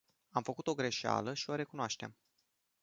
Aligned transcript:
Am 0.29 0.43
făcut 0.43 0.67
o 0.67 0.73
greșeală 0.73 1.33
și 1.33 1.49
o 1.49 1.55
recunoaștem. 1.55 2.15